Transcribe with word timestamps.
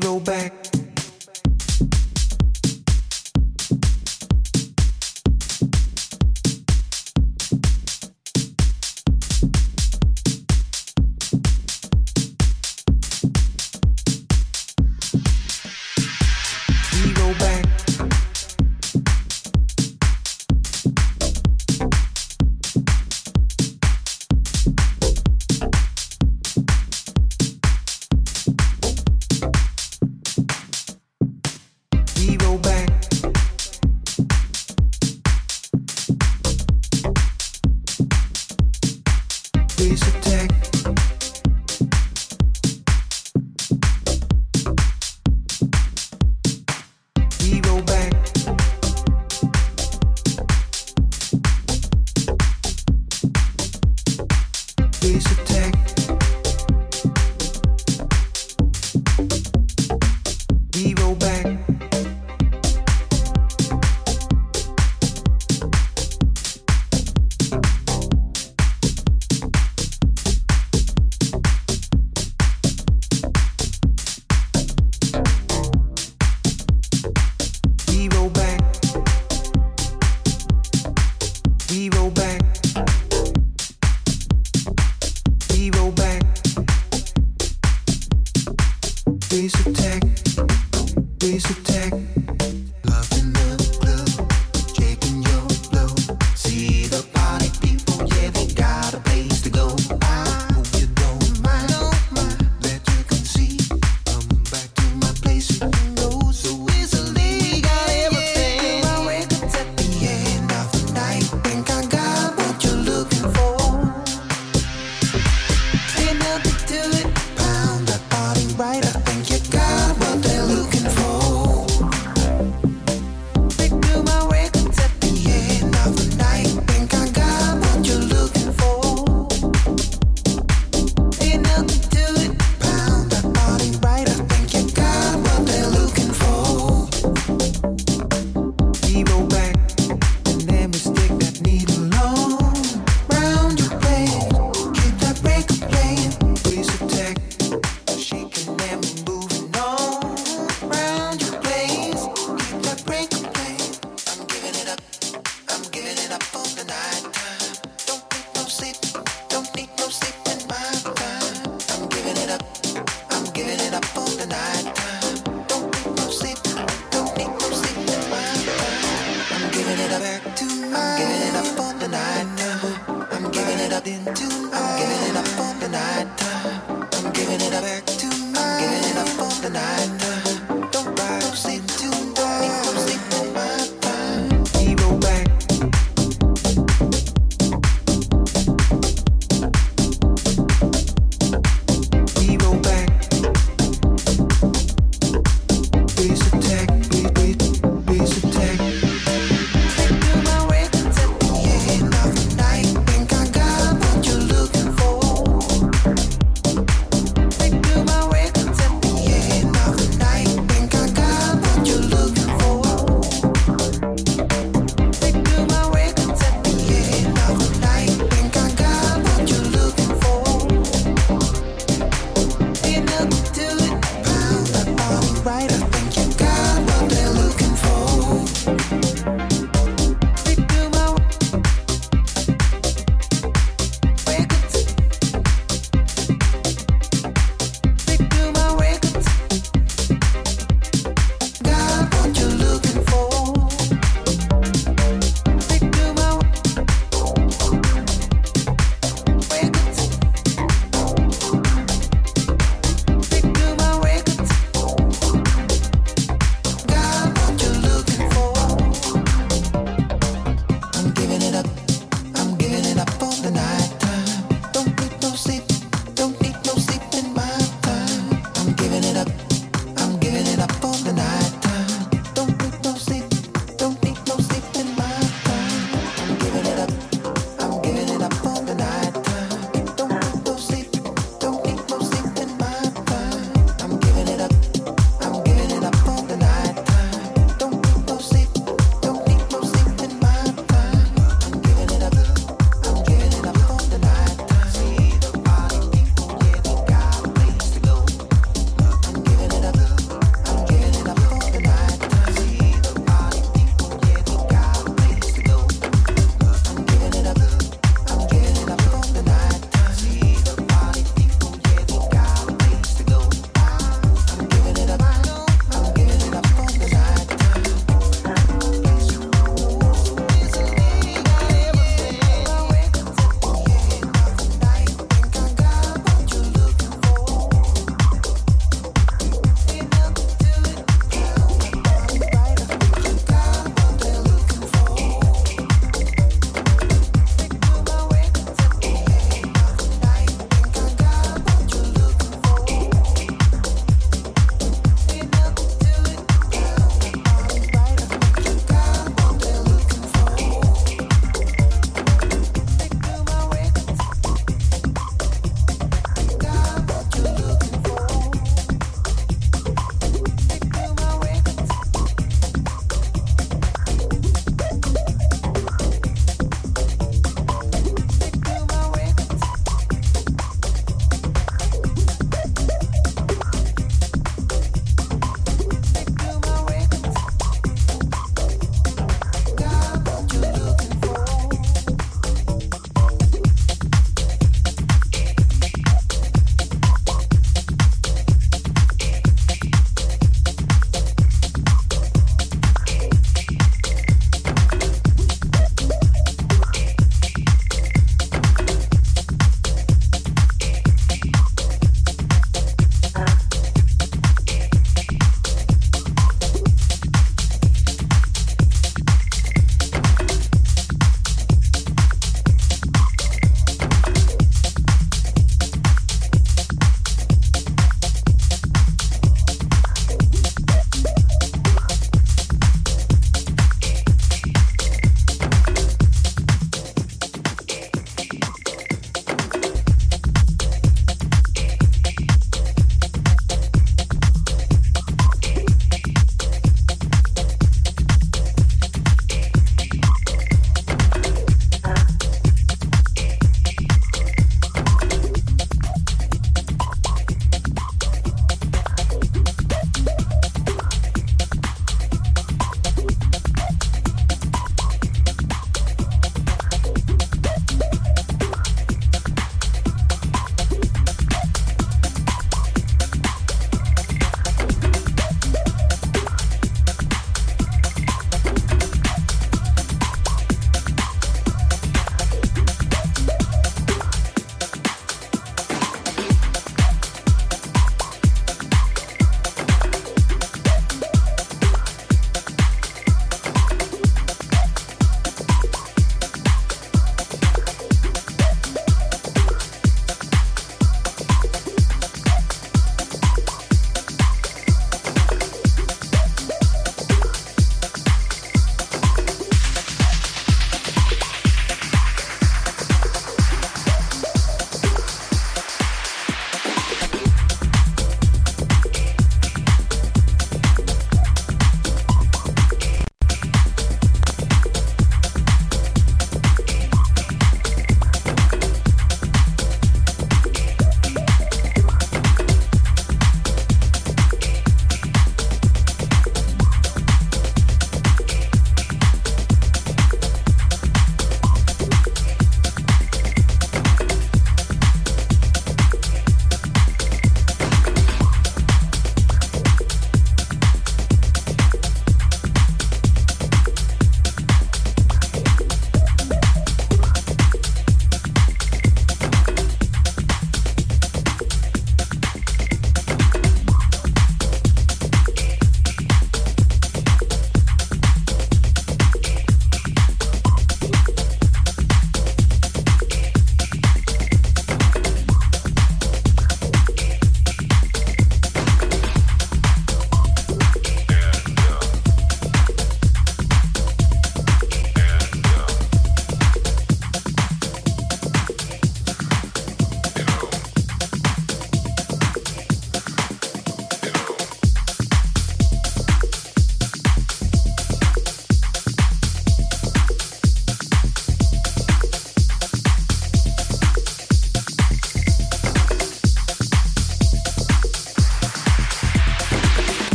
zero 0.00 0.18
back. 0.20 0.71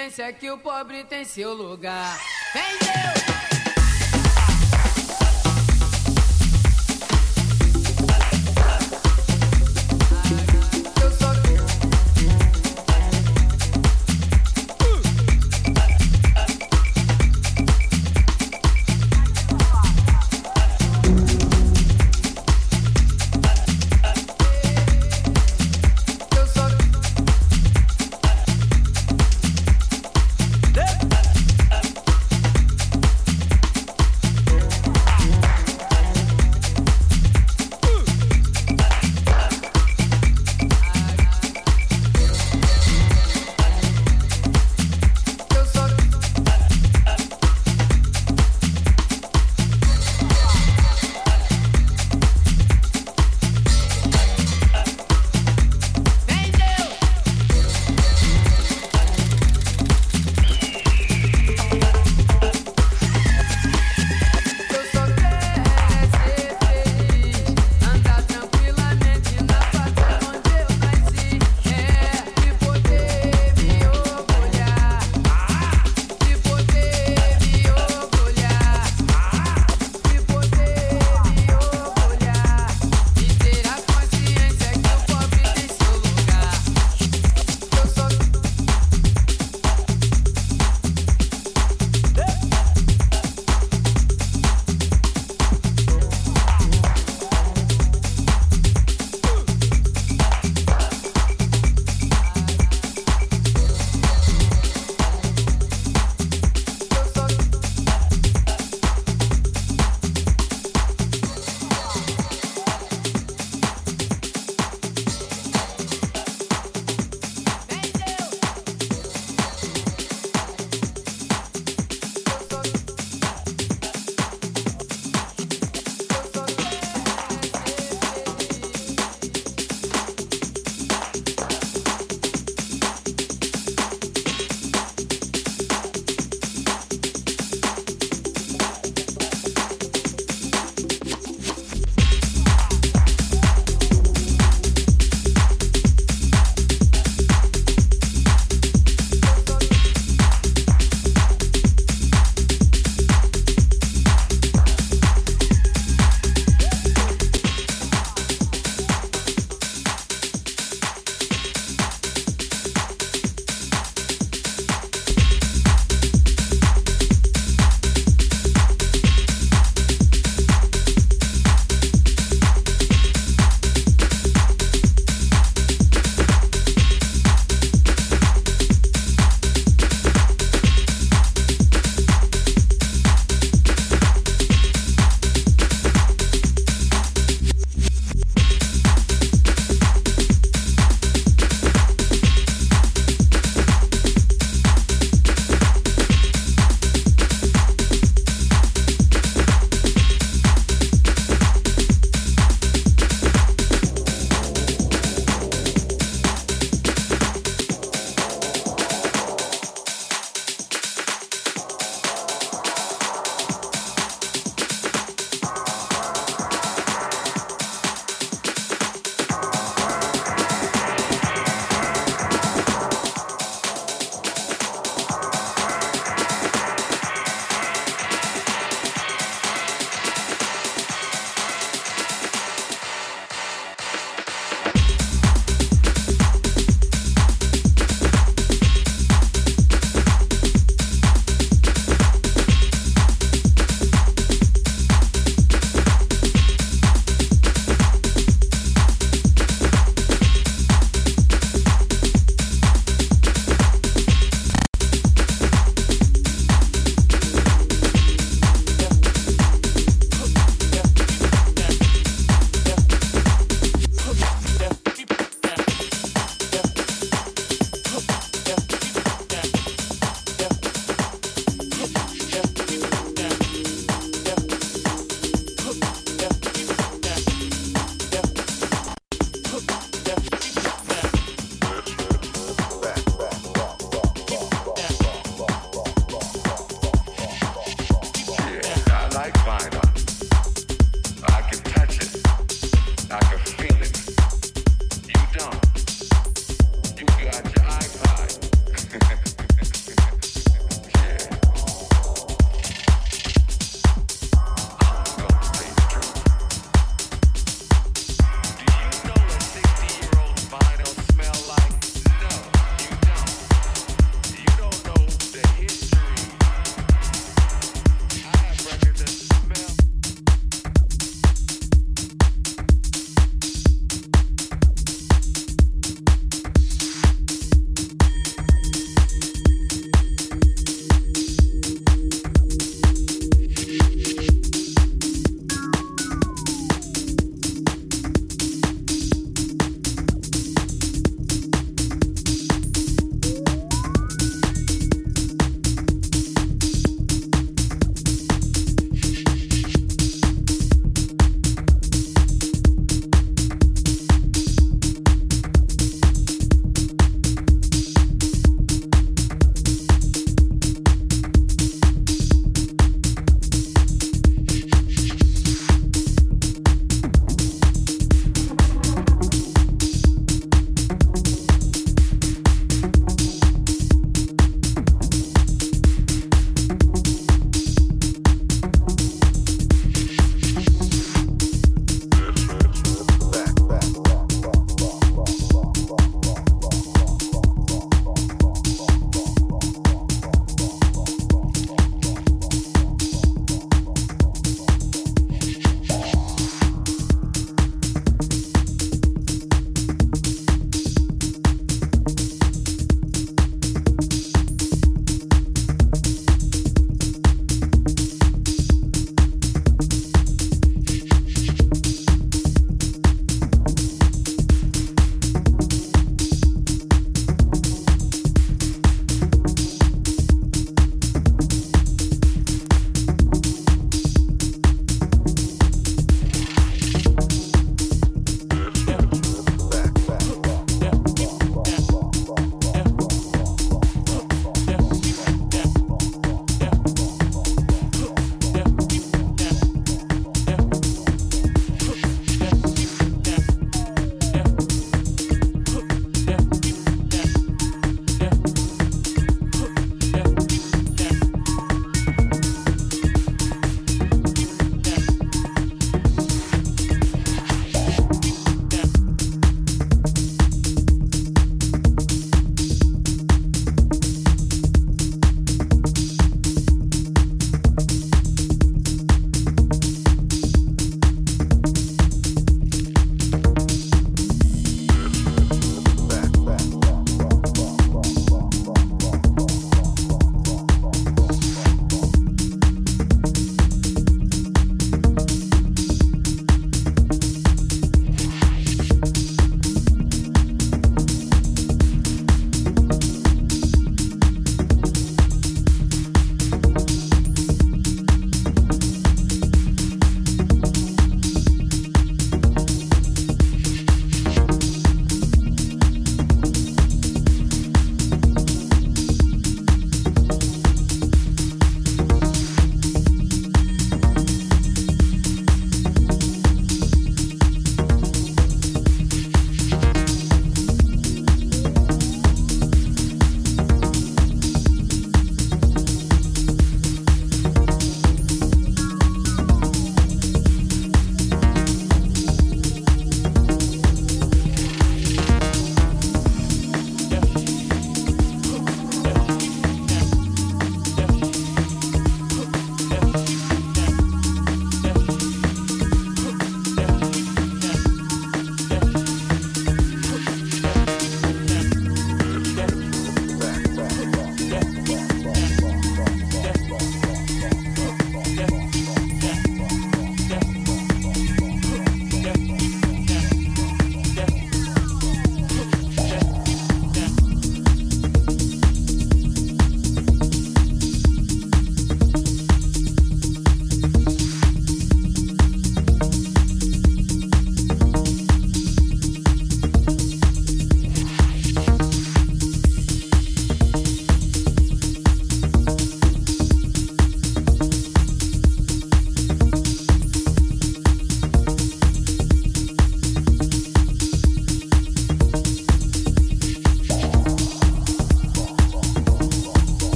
Consciência 0.00 0.32
que 0.32 0.50
o 0.50 0.56
pobre 0.56 1.04
tem 1.04 1.24
seu 1.24 1.52
lugar. 1.52 2.39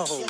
No. 0.00 0.29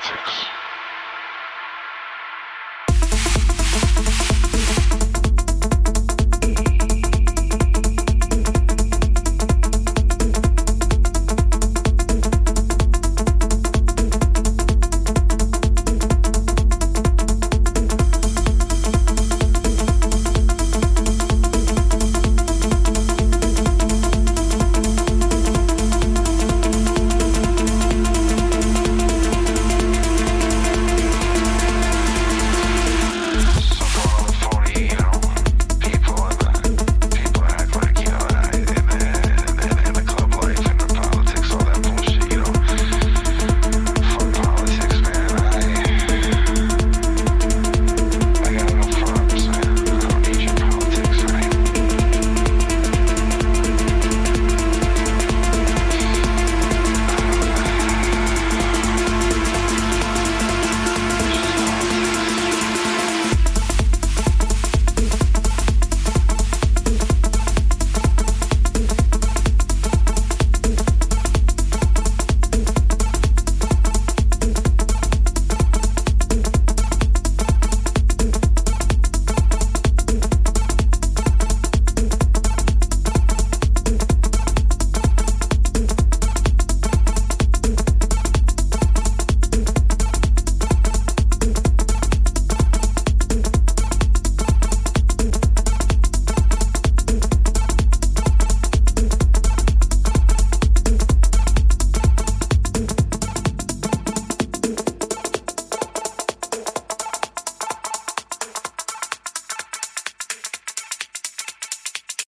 politics. 0.00 0.69